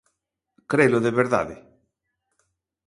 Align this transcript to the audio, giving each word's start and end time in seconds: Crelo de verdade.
Crelo 0.71 0.99
de 1.05 1.11
verdade. 1.21 1.55